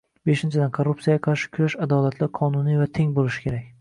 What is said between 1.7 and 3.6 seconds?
adolatli, qonuniy va teng bo'lishi